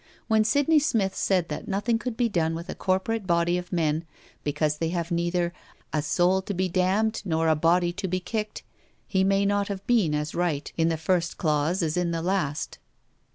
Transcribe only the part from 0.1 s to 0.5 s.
When